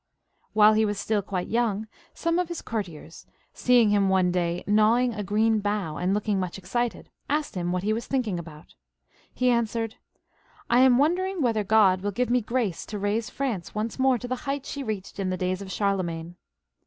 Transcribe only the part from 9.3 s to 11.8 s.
He answered," I am wondering whether